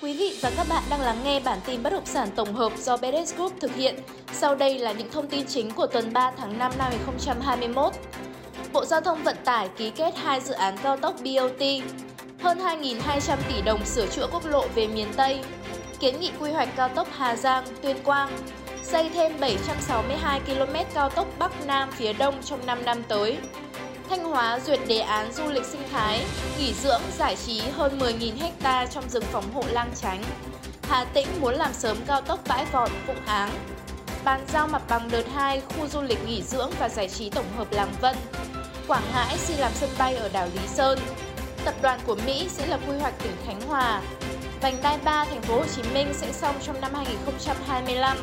[0.00, 2.72] Quý vị và các bạn đang lắng nghe bản tin bất động sản tổng hợp
[2.78, 3.96] do BDS Group thực hiện.
[4.32, 7.92] Sau đây là những thông tin chính của tuần 3 tháng 5 năm 2021.
[8.72, 11.62] Bộ Giao thông Vận tải ký kết hai dự án cao tốc BOT,
[12.40, 15.40] hơn 2.200 tỷ đồng sửa chữa quốc lộ về miền Tây,
[16.00, 18.38] kiến nghị quy hoạch cao tốc Hà Giang, Tuyên Quang,
[18.82, 23.38] xây thêm 762 km cao tốc Bắc Nam phía Đông trong 5 năm tới.
[24.10, 26.24] Thanh Hóa duyệt đề án du lịch sinh thái,
[26.58, 30.22] nghỉ dưỡng, giải trí hơn 10.000 ha trong rừng phòng hộ Lang Chánh.
[30.82, 33.50] Hà Tĩnh muốn làm sớm cao tốc Bãi Vọt, Phụng Áng.
[34.24, 37.44] Bàn giao mặt bằng đợt 2 khu du lịch nghỉ dưỡng và giải trí tổng
[37.56, 38.16] hợp Làng Vân.
[38.88, 40.98] Quảng Ngãi xin làm sân bay ở đảo Lý Sơn.
[41.64, 44.02] Tập đoàn của Mỹ sẽ lập quy hoạch tỉnh Khánh Hòa.
[44.60, 48.18] Vành đai 3 thành phố Hồ Chí Minh sẽ xong trong năm 2025.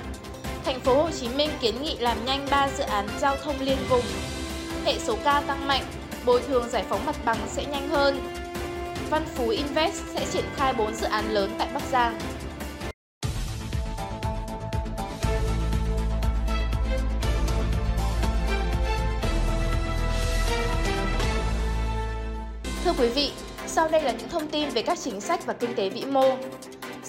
[0.66, 3.78] Thành phố Hồ Chí Minh kiến nghị làm nhanh 3 dự án giao thông liên
[3.90, 4.06] vùng
[4.86, 5.84] hệ số ca tăng mạnh,
[6.26, 8.20] bồi thường giải phóng mặt bằng sẽ nhanh hơn.
[9.10, 12.20] Văn Phú Invest sẽ triển khai 4 dự án lớn tại Bắc Giang.
[22.84, 23.32] Thưa quý vị,
[23.68, 26.36] sau đây là những thông tin về các chính sách và kinh tế vĩ mô.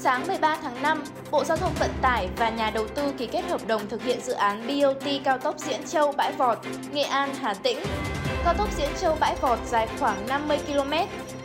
[0.05, 3.43] Sáng 13 tháng 5, Bộ Giao thông Vận tải và nhà đầu tư ký kết
[3.49, 6.59] hợp đồng thực hiện dự án BOT cao tốc Diễn Châu Bãi Vọt,
[6.93, 7.79] Nghệ An, Hà Tĩnh.
[8.45, 10.91] Cao tốc Diễn Châu Bãi Vọt dài khoảng 50 km,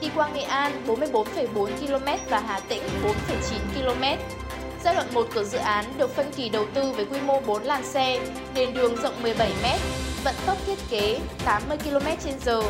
[0.01, 3.13] đi qua Nghệ An 44,4 km và Hà Tĩnh 4,9
[3.75, 4.03] km.
[4.83, 7.63] Giai đoạn 1 của dự án được phân kỳ đầu tư với quy mô 4
[7.63, 8.19] làn xe,
[8.55, 9.65] nền đường rộng 17 m,
[10.23, 12.63] vận tốc thiết kế 80 km/h.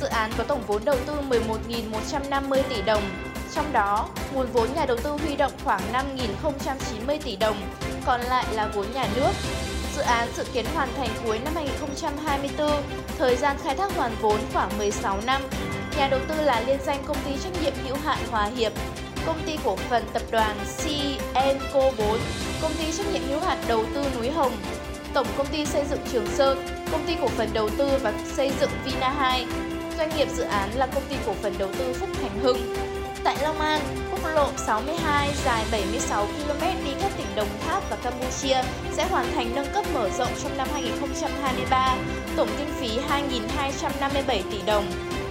[0.00, 3.02] Dự án có tổng vốn đầu tư 11.150 tỷ đồng,
[3.58, 7.56] trong đó, nguồn vốn nhà đầu tư huy động khoảng 5.090 tỷ đồng,
[8.06, 9.30] còn lại là vốn nhà nước.
[9.96, 12.82] Dự án dự kiến hoàn thành cuối năm 2024,
[13.18, 15.42] thời gian khai thác hoàn vốn khoảng 16 năm.
[15.98, 18.72] Nhà đầu tư là liên danh công ty trách nhiệm hữu hạn Hòa Hiệp,
[19.26, 22.18] công ty cổ phần tập đoàn CNCO 4,
[22.62, 24.52] công ty trách nhiệm hữu hạn đầu tư Núi Hồng,
[25.14, 28.52] Tổng công ty xây dựng Trường Sơn, công ty cổ phần đầu tư và xây
[28.60, 29.46] dựng Vina 2,
[29.98, 32.87] doanh nghiệp dự án là công ty cổ phần đầu tư Phúc Thành Hưng.
[33.24, 33.80] Tại Long An,
[34.10, 38.62] quốc lộ 62 dài 76 km đi các tỉnh Đồng Tháp và Campuchia
[38.92, 41.96] sẽ hoàn thành nâng cấp mở rộng trong năm 2023,
[42.36, 42.88] tổng kinh phí
[43.58, 44.86] 2.257 tỷ đồng.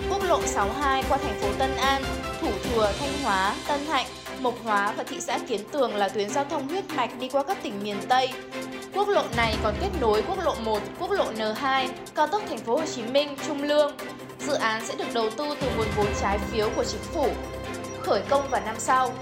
[0.10, 2.04] Quốc lộ 62 qua thành phố Tân An,
[2.42, 4.06] Thủ Thừa, Thanh Hóa, Tân Hạnh,
[4.40, 7.44] Mộc Hóa và thị xã Kiến Tường là tuyến giao thông huyết mạch đi qua
[7.44, 8.30] các tỉnh miền Tây.
[8.94, 12.58] Quốc lộ này còn kết nối quốc lộ 1, quốc lộ N2, cao tốc thành
[12.58, 13.98] phố Hồ Chí Minh, Trung Lương.
[14.48, 17.30] Dự án sẽ được đầu tư từ nguồn vốn trái phiếu của chính phủ
[18.08, 19.14] khởi công vào năm sau.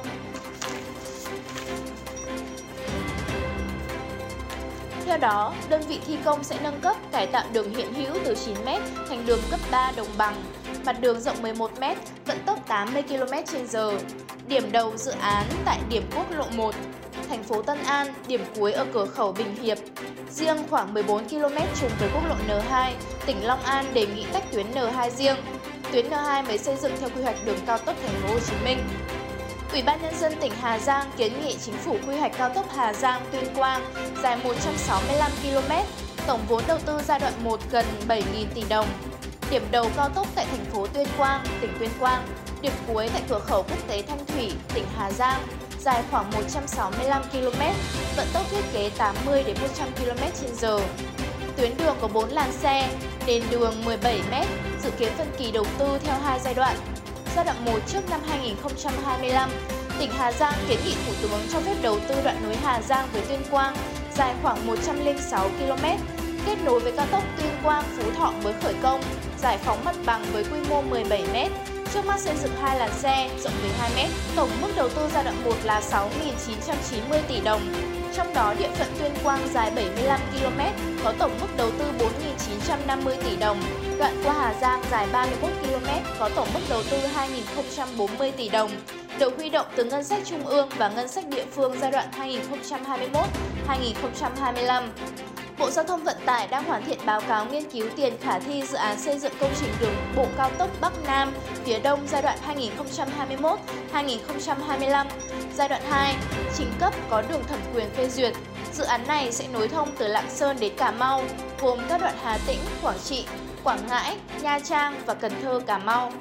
[5.06, 8.34] Theo đó, đơn vị thi công sẽ nâng cấp cải tạo đường hiện hữu từ
[8.34, 8.80] 9m
[9.10, 10.36] thành đường cấp 3 đồng bằng,
[10.86, 14.00] mặt đường rộng 11m, vận tốc 80 km/h.
[14.48, 16.76] Điểm đầu dự án tại điểm quốc lộ 1,
[17.30, 19.78] thành phố Tân An, điểm cuối ở cửa khẩu Bình Hiệp.
[20.32, 22.92] Riêng khoảng 14 km trùng với quốc lộ N2,
[23.26, 25.36] tỉnh Long An đề nghị tách tuyến N2 riêng
[25.96, 28.54] tuyến N2 mới xây dựng theo quy hoạch đường cao tốc thành phố Hồ Chí
[28.66, 28.78] Minh.
[29.72, 32.66] Ủy ban nhân dân tỉnh Hà Giang kiến nghị chính phủ quy hoạch cao tốc
[32.76, 33.82] Hà Giang Tuyên Quang
[34.24, 35.74] dài 165 km,
[36.28, 38.22] tổng vốn đầu tư giai đoạn 1 gần 7.000
[38.54, 38.88] tỷ đồng.
[39.52, 42.28] Điểm đầu cao tốc tại thành phố Tuyên Quang, tỉnh Tuyên Quang,
[42.62, 45.42] điểm cuối tại cửa khẩu quốc tế Thanh Thủy, tỉnh Hà Giang,
[45.80, 47.62] dài khoảng 165 km,
[48.18, 50.80] vận tốc thiết kế 80 đến 100 km/h.
[51.58, 52.90] Tuyến đường có 4 làn xe,
[53.28, 54.34] nền đường 17 m,
[54.84, 56.76] dự kiến phân kỳ đầu tư theo hai giai đoạn.
[57.36, 59.50] Giai đoạn 1 trước năm 2025,
[60.00, 63.08] tỉnh Hà Giang kiến nghị Thủ tướng cho phép đầu tư đoạn nối Hà Giang
[63.14, 63.76] với Tuyên Quang
[64.18, 65.86] dài khoảng 106 km,
[66.46, 69.02] kết nối với cao tốc Tuyên Quang Phú Thọ mới khởi công,
[69.42, 71.52] giải phóng mặt bằng với quy mô 17 m,
[71.94, 74.12] trước mắt xây dựng hai làn xe rộng 12 m.
[74.36, 77.62] Tổng mức đầu tư giai đoạn 1 là 6.990 tỷ đồng,
[78.16, 80.60] trong đó địa phận Tuyên Quang dài 75 km
[81.04, 81.86] có tổng mức đầu tư
[82.88, 83.62] 4.950 tỷ đồng,
[84.00, 85.88] đoạn qua Hà Giang dài 31 km
[86.20, 88.72] có tổng mức đầu tư 2.040 tỷ đồng,
[89.20, 92.08] được huy động từ ngân sách trung ương và ngân sách địa phương giai đoạn
[93.68, 94.84] 2021-2025.
[95.60, 98.64] Bộ Giao thông Vận tải đang hoàn thiện báo cáo nghiên cứu tiền khả thi
[98.64, 102.22] dự án xây dựng công trình đường bộ cao tốc Bắc Nam phía Đông giai
[102.22, 102.38] đoạn
[103.94, 105.06] 2021-2025.
[105.56, 106.16] Giai đoạn 2,
[106.58, 108.34] chính cấp có đường thẩm quyền phê duyệt.
[108.74, 111.24] Dự án này sẽ nối thông từ Lạng Sơn đến Cà Mau,
[111.62, 113.26] gồm các đoạn Hà Tĩnh, Quảng Trị,
[113.64, 116.12] Quảng Ngãi, Nha Trang và Cần Thơ, Cà Mau.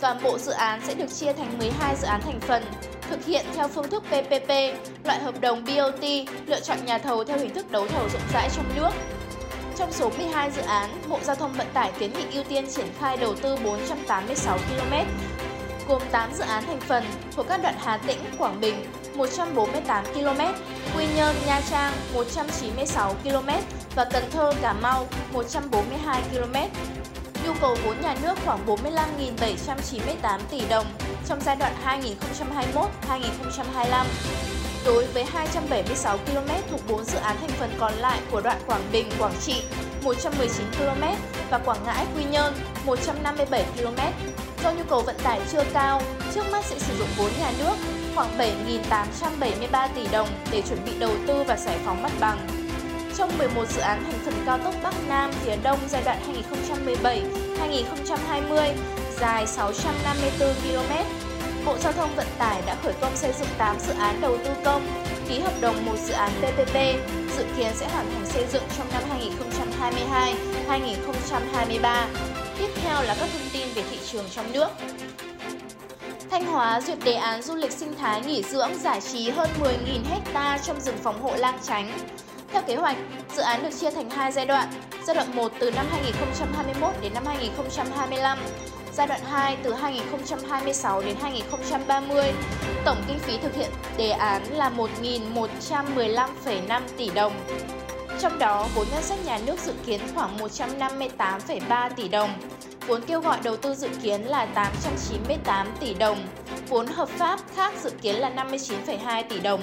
[0.00, 2.62] Toàn bộ dự án sẽ được chia thành 12 dự án thành phần,
[3.10, 4.48] thực hiện theo phương thức PPP,
[5.04, 6.04] loại hợp đồng BOT,
[6.46, 8.90] lựa chọn nhà thầu theo hình thức đấu thầu rộng rãi trong nước.
[9.76, 12.86] Trong số 12 dự án, Bộ Giao thông Vận tải kiến nghị ưu tiên triển
[13.00, 14.94] khai đầu tư 486 km,
[15.88, 17.04] gồm 8 dự án thành phần
[17.36, 18.74] thuộc các đoạn Hà Tĩnh, Quảng Bình
[19.14, 20.40] 148 km,
[20.96, 23.48] Quy Nhơn, Nha Trang 196 km
[23.94, 26.54] và Cần Thơ, Cà Mau 142 km.
[27.46, 30.86] Nhu cầu vốn nhà nước khoảng 45.798 tỷ đồng
[31.26, 31.72] trong giai đoạn
[33.08, 34.06] 2021-2025.
[34.86, 38.82] Đối với 276 km thuộc 4 dự án thành phần còn lại của đoạn Quảng
[38.92, 39.62] Bình, Quảng Trị
[40.02, 41.04] 119 km
[41.50, 42.54] và Quảng Ngãi, Quy Nhơn
[42.84, 44.00] 157 km.
[44.64, 46.02] Do nhu cầu vận tải chưa cao,
[46.34, 47.74] trước mắt sẽ sử dụng vốn nhà nước
[48.14, 52.61] khoảng 7.873 tỷ đồng để chuẩn bị đầu tư và giải phóng mặt bằng.
[53.16, 56.18] Trong 11 dự án thành phần cao tốc Bắc Nam phía Đông giai đoạn
[57.58, 58.74] 2017-2020
[59.20, 60.92] dài 654 km,
[61.66, 64.50] Bộ Giao thông Vận tải đã khởi công xây dựng 8 dự án đầu tư
[64.64, 64.86] công,
[65.28, 66.74] ký hợp đồng một dự án PPP,
[67.36, 69.02] dự kiến sẽ hoàn thành xây dựng trong năm
[70.68, 72.06] 2022-2023.
[72.58, 74.68] Tiếp theo là các thông tin về thị trường trong nước.
[76.30, 79.70] Thanh Hóa duyệt đề án du lịch sinh thái nghỉ dưỡng giải trí hơn 10.000
[80.10, 81.92] hecta trong rừng phòng hộ Lang Chánh.
[82.52, 82.96] Theo kế hoạch,
[83.36, 84.68] dự án được chia thành hai giai đoạn.
[85.06, 88.38] Giai đoạn 1 từ năm 2021 đến năm 2025,
[88.94, 92.32] giai đoạn 2 từ 2026 đến 2030.
[92.84, 97.32] Tổng kinh phí thực hiện đề án là 1.115,5 tỷ đồng.
[98.20, 102.30] Trong đó, vốn ngân sách nhà nước dự kiến khoảng 158,3 tỷ đồng,
[102.86, 106.18] vốn kêu gọi đầu tư dự kiến là 898 tỷ đồng,
[106.72, 109.60] vốn hợp pháp khác dự kiến là 59,2 tỷ đồng.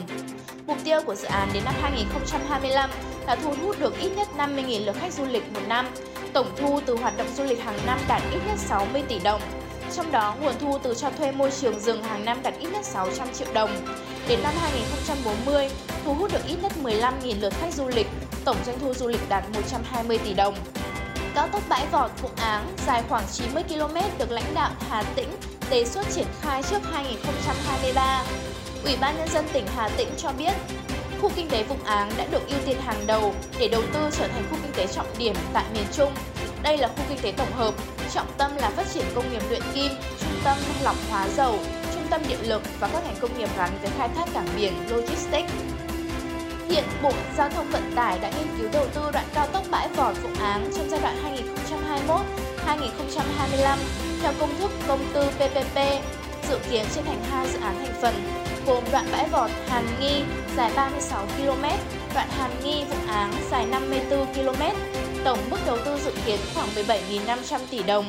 [0.68, 2.90] Mục tiêu của dự án đến năm 2025
[3.28, 5.88] là thu hút được ít nhất 50.000 lượt khách du lịch một năm,
[6.34, 9.42] tổng thu từ hoạt động du lịch hàng năm đạt ít nhất 60 tỷ đồng.
[9.96, 12.86] Trong đó, nguồn thu từ cho thuê môi trường rừng hàng năm đạt ít nhất
[12.86, 13.70] 600 triệu đồng.
[14.28, 15.70] Đến năm 2040,
[16.06, 18.08] thu hút được ít nhất 15.000 lượt khách du lịch,
[18.46, 20.56] tổng doanh thu du lịch đạt 120 tỷ đồng.
[21.36, 25.30] Cao tốc Bãi Vọt Vũng Áng dài khoảng 90 km được lãnh đạo Hà Tĩnh
[25.70, 28.24] đề xuất triển khai trước 2023.
[28.84, 30.54] Ủy ban Nhân dân tỉnh Hà Tĩnh cho biết,
[31.22, 34.28] khu kinh tế Vũng Áng đã được ưu tiên hàng đầu để đầu tư trở
[34.28, 36.14] thành khu kinh tế trọng điểm tại miền Trung.
[36.64, 37.74] Đây là khu kinh tế tổng hợp,
[38.14, 41.60] trọng tâm là phát triển công nghiệp luyện kim, trung tâm lọc hóa dầu,
[41.94, 44.74] trung tâm điện lực và các ngành công nghiệp gắn với khai thác cảng biển,
[44.90, 45.54] logistics.
[46.70, 49.88] Hiện Bộ Giao thông Vận tải đã nghiên cứu đầu tư đoạn cao tốc Bãi
[49.88, 51.38] vòi Vũng Áng trong giai đoạn
[52.66, 55.78] 2021-2025 theo công thức công tư PPP,
[56.50, 58.14] dự kiến trên thành hai dự án thành phần
[58.66, 60.22] gồm đoạn bãi vọt Hàn Nghi
[60.58, 61.64] dài 36 km,
[62.14, 64.62] đoạn Hàn Nghi Vũng Áng dài 54 km,
[65.24, 68.06] tổng mức đầu tư dự kiến khoảng 17.500 tỷ đồng.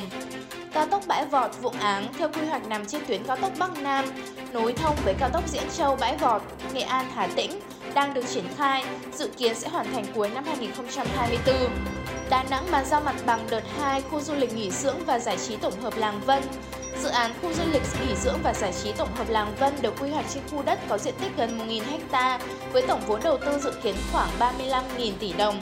[0.73, 3.81] Cao tốc Bãi Vọt Vũng Áng theo quy hoạch nằm trên tuyến cao tốc Bắc
[3.81, 4.05] Nam,
[4.53, 6.41] nối thông với cao tốc Diễn Châu Bãi Vọt,
[6.73, 7.51] Nghệ An Hà Tĩnh
[7.93, 11.55] đang được triển khai, dự kiến sẽ hoàn thành cuối năm 2024.
[12.31, 15.37] Đà Nẵng bàn giao mặt bằng đợt 2 khu du lịch nghỉ dưỡng và giải
[15.37, 16.43] trí tổng hợp Làng Vân.
[17.03, 19.93] Dự án khu du lịch nghỉ dưỡng và giải trí tổng hợp Làng Vân được
[19.99, 21.81] quy hoạch trên khu đất có diện tích gần 1.000
[22.11, 22.39] ha
[22.73, 25.61] với tổng vốn đầu tư dự kiến khoảng 35.000 tỷ đồng.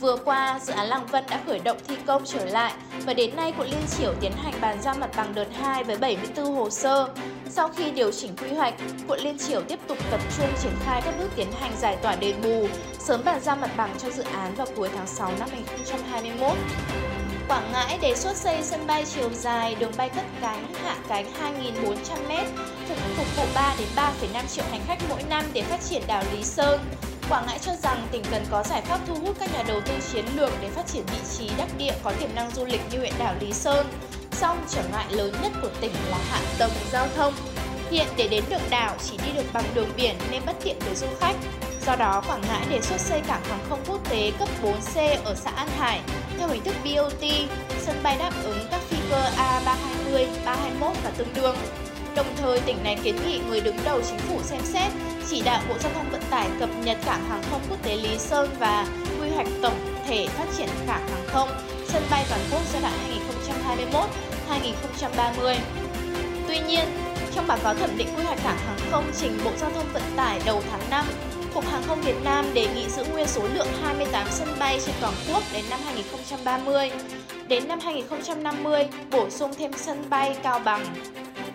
[0.00, 2.72] Vừa qua, dự án Làng Vân đã khởi động thi công trở lại
[3.06, 5.96] và đến nay quận Liên Triểu tiến hành bàn giao mặt bằng đợt 2 với
[5.96, 7.08] 74 hồ sơ.
[7.50, 8.74] Sau khi điều chỉnh quy hoạch,
[9.08, 12.16] quận Liên Triểu tiếp tục tập trung triển khai các bước tiến hành giải tỏa
[12.16, 15.48] đền bù, sớm bàn giao mặt bằng cho dự án vào cuối tháng 6 năm
[15.50, 16.56] 2021.
[17.48, 21.26] Quảng Ngãi đề xuất xây sân bay chiều dài, đường bay cất cánh, hạ cánh
[21.62, 22.44] 2.400m,
[22.88, 26.22] phục, phục vụ 3 đến 3,5 triệu hành khách mỗi năm để phát triển đảo
[26.32, 26.80] Lý Sơn.
[27.28, 29.94] Quảng Ngãi cho rằng tỉnh cần có giải pháp thu hút các nhà đầu tư
[30.12, 32.98] chiến lược để phát triển vị trí đắc địa có tiềm năng du lịch như
[32.98, 33.86] huyện đảo Lý Sơn.
[34.40, 37.34] Song trở ngại lớn nhất của tỉnh là hạ tầng giao thông.
[37.90, 40.94] Hiện để đến được đảo chỉ đi được bằng đường biển nên bất tiện với
[40.94, 41.36] du khách.
[41.86, 45.34] Do đó, Quảng Ngãi đề xuất xây cảng hàng không quốc tế cấp 4C ở
[45.34, 46.00] xã An Hải
[46.38, 47.24] theo hình thức BOT,
[47.78, 51.56] sân bay đáp ứng các phi cơ A320, 321 và tương đương.
[52.16, 54.92] Đồng thời, tỉnh này kiến nghị người đứng đầu chính phủ xem xét
[55.30, 58.18] chỉ đạo Bộ Giao thông Vận tải cập nhật cảng hàng không quốc tế Lý
[58.18, 58.86] Sơn và
[59.20, 61.48] quy hoạch tổng thể phát triển cảng hàng không,
[61.96, 62.94] sân bay toàn quốc giai đoạn
[64.48, 65.56] 2021-2030.
[66.48, 66.84] Tuy nhiên,
[67.34, 70.02] trong báo cáo thẩm định quy hoạch cảng hàng không trình Bộ Giao thông Vận
[70.16, 71.06] tải đầu tháng 5,
[71.54, 74.94] Cục Hàng không Việt Nam đề nghị giữ nguyên số lượng 28 sân bay trên
[75.00, 76.90] toàn quốc đến năm 2030.
[77.48, 80.86] Đến năm 2050, bổ sung thêm sân bay Cao Bằng.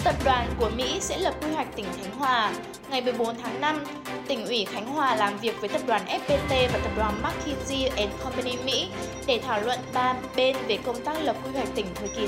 [0.03, 2.53] Tập đoàn của Mỹ sẽ lập quy hoạch tỉnh Khánh Hòa.
[2.89, 3.83] Ngày 14 tháng 5,
[4.27, 7.89] tỉnh ủy Khánh Hòa làm việc với tập đoàn FPT và tập đoàn McKinsey
[8.23, 8.87] Company Mỹ
[9.27, 12.27] để thảo luận ba bên về công tác lập quy hoạch tỉnh thời kỳ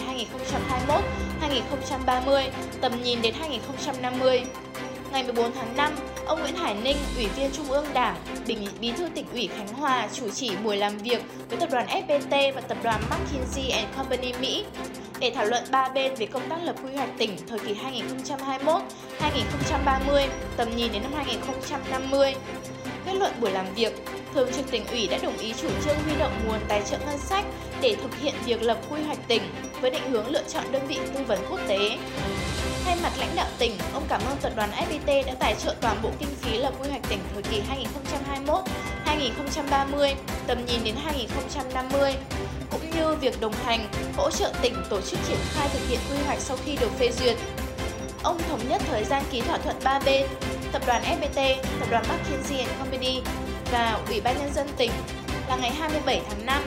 [1.42, 2.50] 2021-2030,
[2.82, 4.44] tầm nhìn đến 2050.
[5.12, 5.94] Ngày 14 tháng 5,
[6.25, 8.15] ông Nguyễn Hải Ninh, Ủy viên Trung ương Đảng,
[8.48, 11.88] Bình Bí thư tỉnh ủy Khánh Hòa chủ trì buổi làm việc với tập đoàn
[11.88, 14.65] FPT và tập đoàn McKinsey Company Mỹ
[15.24, 17.75] để thảo luận ba bên về công tác lập quy hoạch tỉnh thời kỳ
[19.20, 20.27] 2021-2030,
[20.58, 22.36] tầm nhìn đến năm 2050.
[23.06, 23.94] Kết luận buổi làm việc,
[24.34, 27.18] Thường trực tỉnh ủy đã đồng ý chủ trương huy động nguồn tài trợ ngân
[27.18, 27.46] sách
[27.82, 29.42] để thực hiện việc lập quy hoạch tỉnh
[29.82, 31.98] với định hướng lựa chọn đơn vị tư vấn quốc tế.
[32.86, 35.98] Thay mặt lãnh đạo tỉnh, ông cảm ơn tập đoàn FPT đã tài trợ toàn
[36.03, 37.62] bộ kinh phí lập quy hoạch tỉnh thời kỳ
[39.20, 40.15] 2021-2030,
[40.48, 42.13] tầm nhìn đến 2050,
[42.72, 46.17] cũng như việc đồng hành, hỗ trợ tỉnh tổ chức triển khai thực hiện quy
[46.25, 47.38] hoạch sau khi được phê duyệt.
[48.24, 50.27] Ông thống nhất thời gian ký thỏa thuận 3 bên,
[50.72, 53.22] tập đoàn FPT, tập đoàn McKinsey Company
[53.72, 54.91] và Ủy ban Nhân dân tỉnh
[55.50, 56.63] là ngày 27 tháng 5.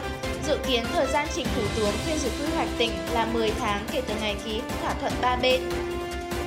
[0.46, 3.86] Dự kiến thời gian trình Thủ tướng phê duyệt quy hoạch tỉnh là 10 tháng
[3.92, 5.60] kể từ ngày ký thỏa thuận 3 bên.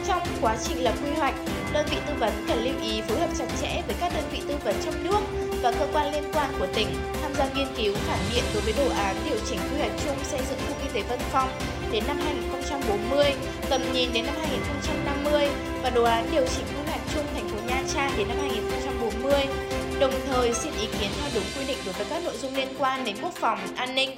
[0.07, 1.35] Trong quá trình lập quy hoạch,
[1.73, 4.41] đơn vị tư vấn cần lưu ý phối hợp chặt chẽ với các đơn vị
[4.47, 6.87] tư vấn trong nước và cơ quan liên quan của tỉnh
[7.21, 10.17] tham gia nghiên cứu phản biện đối với đồ án điều chỉnh quy hoạch chung
[10.23, 11.49] xây dựng khu kinh tế Vân Phong
[11.91, 13.25] đến năm 2040,
[13.69, 15.47] tầm nhìn đến năm 2050
[15.83, 19.33] và đồ án điều chỉnh quy hoạch chung thành phố Nha Trang đến năm 2040
[19.99, 22.67] đồng thời xin ý kiến theo đúng quy định đối với các nội dung liên
[22.79, 24.17] quan đến quốc phòng, an ninh.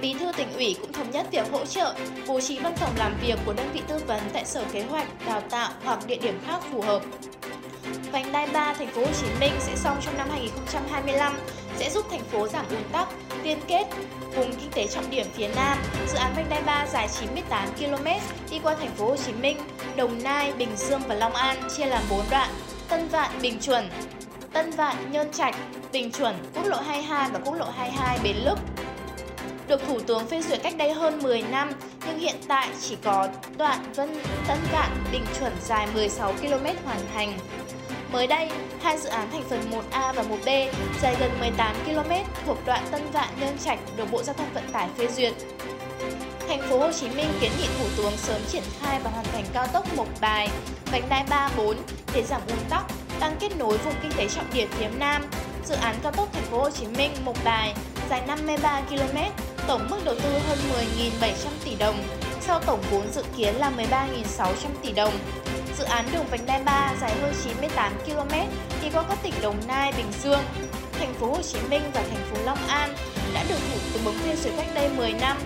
[0.00, 1.94] Bí thư tỉnh ủy cũng thống nhất việc hỗ trợ
[2.26, 5.06] bố trí văn phòng làm việc của đơn vị tư vấn tại Sở Kế hoạch,
[5.26, 7.02] Đào tạo hoặc địa điểm khác phù hợp.
[8.14, 11.38] Vành đai 3 thành phố Hồ Chí Minh sẽ xong trong năm 2025
[11.76, 13.08] sẽ giúp thành phố giảm ùn tắc,
[13.44, 13.84] liên kết
[14.36, 15.78] vùng kinh tế trọng điểm phía Nam.
[16.08, 18.04] Dự án vành đai 3 dài 98 km
[18.50, 19.58] đi qua thành phố Hồ Chí Minh,
[19.96, 22.50] Đồng Nai, Bình Dương và Long An chia làm 4 đoạn:
[22.88, 23.88] Tân Vạn, Bình Chuẩn,
[24.52, 25.54] Tân Vạn, Nhơn Trạch,
[25.92, 28.58] Bình Chuẩn, quốc lộ 22 và quốc lộ 22 Bến Lức.
[29.68, 31.72] Được Thủ tướng phê duyệt cách đây hơn 10 năm,
[32.06, 37.00] nhưng hiện tại chỉ có đoạn Vân Tân Vạn, Bình Chuẩn dài 16 km hoàn
[37.14, 37.38] thành.
[38.12, 38.48] Mới đây,
[38.82, 40.70] hai dự án thành phần 1A và 1B
[41.02, 42.10] dài gần 18 km
[42.46, 45.32] thuộc đoạn Tân Vạn Nhơn Trạch được Bộ Giao thông Vận tải phê duyệt.
[46.48, 49.44] Thành phố Hồ Chí Minh kiến nghị Thủ tướng sớm triển khai và hoàn thành
[49.52, 50.48] cao tốc Mộc Bài,
[50.92, 51.76] vành đai 3 4
[52.14, 52.84] để giảm ùn tắc,
[53.20, 55.22] tăng kết nối vùng kinh tế trọng điểm phía Nam.
[55.66, 57.74] Dự án cao tốc Thành phố Hồ Chí Minh Mộc Bài
[58.10, 59.18] dài 53 km,
[59.66, 60.58] tổng mức đầu tư hơn
[61.20, 61.32] 10.700
[61.64, 61.96] tỷ đồng,
[62.40, 65.12] sau tổng vốn dự kiến là 13.600 tỷ đồng.
[65.78, 68.34] Dự án đường vành đai 3 dài hơn 98 km
[68.82, 70.40] đi qua các tỉnh Đồng Nai, Bình Dương,
[70.98, 72.94] Thành phố Hồ Chí Minh và thành phố Long An
[73.34, 75.36] đã được Thủ tướng phê duyệt cách đây 10 năm.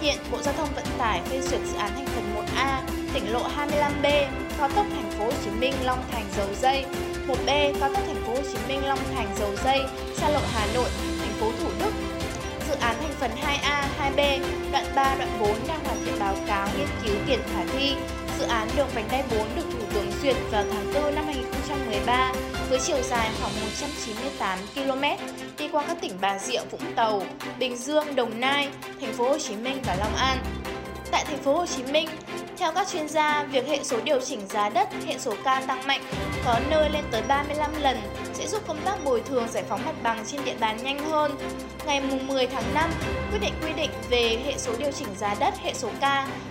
[0.00, 2.80] Hiện Bộ Giao thông Vận tải phê duyệt dự án thành phần 1A,
[3.14, 4.26] tỉnh lộ 25B,
[4.58, 6.84] cao tốc Thành phố Hồ Chí Minh Long Thành Dầu Dây
[7.28, 9.80] 1B cao tốc thành phố Hồ Chí Minh Long Thành Dầu Dây,
[10.16, 10.88] xa lộ Hà Nội,
[11.20, 11.92] thành phố Thủ Đức.
[12.68, 14.40] Dự án thành phần 2A, 2B,
[14.72, 17.94] đoạn 3, đoạn 4 đang hoàn thiện báo cáo nghiên cứu tiền khả thi.
[18.38, 22.32] Dự án đường vành đai 4 được Thủ tướng duyệt vào tháng 4 năm 2013
[22.70, 25.02] với chiều dài khoảng 198 km
[25.58, 27.22] đi qua các tỉnh Bà Rịa, Vũng Tàu,
[27.58, 28.68] Bình Dương, Đồng Nai,
[29.00, 30.38] thành phố Hồ Chí Minh và Long An.
[31.10, 32.08] Tại thành phố Hồ Chí Minh,
[32.58, 35.86] theo các chuyên gia, việc hệ số điều chỉnh giá đất, hệ số K tăng
[35.86, 36.02] mạnh,
[36.48, 37.96] có nơi lên tới 35 lần
[38.34, 41.38] sẽ giúp công tác bồi thường giải phóng mặt bằng trên địa bàn nhanh hơn.
[41.86, 42.90] Ngày 10 tháng 5,
[43.30, 46.02] quyết định quy định về hệ số điều chỉnh giá đất, hệ số K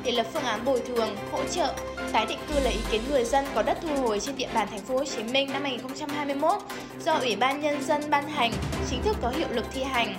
[0.03, 1.73] để lập phương án bồi thường, hỗ trợ,
[2.11, 4.67] tái định cư lấy ý kiến người dân có đất thu hồi trên địa bàn
[4.71, 6.51] thành phố Hồ Chí Minh năm 2021
[7.05, 8.51] do Ủy ban nhân dân ban hành,
[8.89, 10.15] chính thức có hiệu lực thi hành.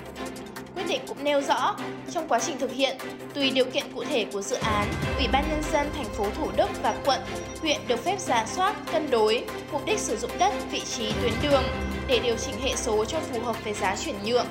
[0.79, 1.77] Quyết định cũng nêu rõ,
[2.11, 2.97] trong quá trình thực hiện,
[3.35, 6.51] tùy điều kiện cụ thể của dự án, Ủy ban nhân dân thành phố Thủ
[6.57, 7.21] Đức và quận,
[7.61, 11.33] huyện được phép giả soát, cân đối mục đích sử dụng đất, vị trí tuyến
[11.43, 11.63] đường
[12.09, 14.47] để điều chỉnh hệ số cho phù hợp với giá chuyển nhượng.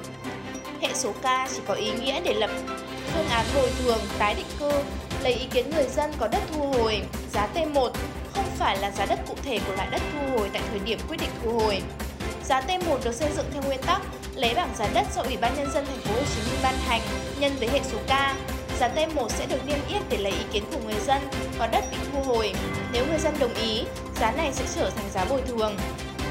[0.81, 2.49] Hệ số K chỉ có ý nghĩa để lập
[3.13, 4.71] phương án bồi thường, tái định cư,
[5.23, 7.89] lấy ý kiến người dân có đất thu hồi, giá T1
[8.33, 10.99] không phải là giá đất cụ thể của loại đất thu hồi tại thời điểm
[11.09, 11.81] quyết định thu hồi.
[12.45, 14.01] Giá T1 được xây dựng theo nguyên tắc
[14.37, 16.75] lấy bảng giá đất do Ủy ban nhân dân thành phố Hồ Chí Minh ban
[16.77, 17.01] hành
[17.39, 18.11] nhân với hệ số K.
[18.79, 21.21] Giá T1 sẽ được niêm yết để lấy ý kiến của người dân
[21.59, 22.53] có đất bị thu hồi.
[22.93, 23.83] Nếu người dân đồng ý,
[24.19, 25.77] giá này sẽ trở thành giá bồi thường.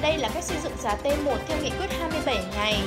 [0.03, 2.83] Đây là cách xây dựng giá T1 theo nghị quyết 27 ngày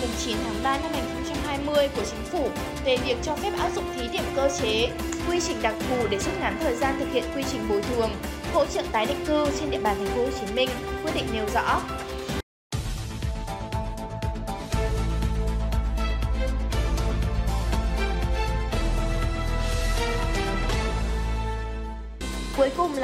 [0.00, 2.48] mùng 9 tháng 3 năm 2020 của Chính phủ
[2.84, 4.88] về việc cho phép áp dụng thí điểm cơ chế,
[5.28, 8.10] quy trình đặc thù để rút ngắn thời gian thực hiện quy trình bồi thường,
[8.52, 10.68] hỗ trợ tái định cư trên địa bàn thành phố Hồ Chí Minh,
[11.04, 11.80] quyết định nêu rõ.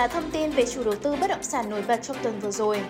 [0.03, 2.51] Là thông tin về chủ đầu tư bất động sản nổi bật trong tuần vừa
[2.51, 2.81] rồi.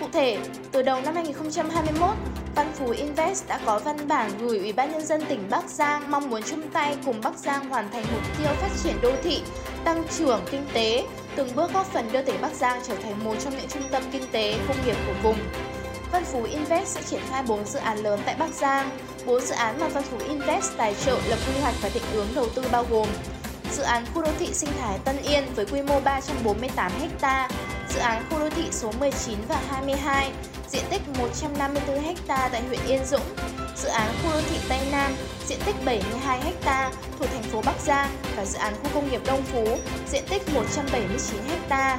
[0.00, 0.38] Cụ thể,
[0.72, 2.10] từ đầu năm 2021,
[2.54, 6.10] Văn Phú Invest đã có văn bản gửi Ủy ban Nhân dân tỉnh Bắc Giang
[6.10, 9.42] mong muốn chung tay cùng Bắc Giang hoàn thành mục tiêu phát triển đô thị,
[9.84, 11.04] tăng trưởng kinh tế,
[11.36, 14.02] từng bước góp phần đưa tỉnh Bắc Giang trở thành một trong những trung tâm
[14.12, 15.38] kinh tế, công nghiệp của vùng.
[16.12, 18.90] Văn Phú Invest sẽ triển khai 4 dự án lớn tại Bắc Giang.
[19.26, 22.26] 4 dự án mà Văn Phú Invest tài trợ lập quy hoạch và định hướng
[22.34, 23.06] đầu tư bao gồm
[23.72, 27.48] dự án khu đô thị sinh thái Tân Yên với quy mô 348 ha,
[27.88, 30.32] dự án khu đô thị số 19 và 22,
[30.68, 33.36] diện tích 154 ha tại huyện Yên Dũng,
[33.76, 35.12] dự án khu đô thị Tây Nam,
[35.46, 39.20] diện tích 72 ha thuộc thành phố Bắc Giang và dự án khu công nghiệp
[39.26, 39.78] Đông Phú,
[40.10, 41.98] diện tích 179 ha.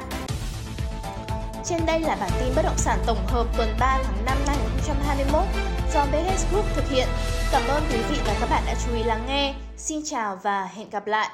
[1.64, 4.56] Trên đây là bản tin bất động sản tổng hợp tuần 3 tháng 5 năm
[4.66, 5.42] 2021
[5.94, 7.08] do BH Group thực hiện.
[7.52, 9.54] Cảm ơn quý vị và các bạn đã chú ý lắng nghe.
[9.76, 11.30] Xin chào và hẹn gặp lại!